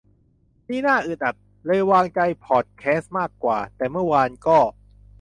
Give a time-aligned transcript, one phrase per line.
[0.69, 4.57] นี่น่าอึดอัด เลยวางใจพอดแคสต์มากกว่า แต่เมื่อวานก็